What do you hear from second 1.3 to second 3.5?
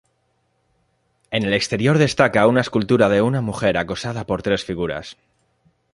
el exterior destaca una escultura de una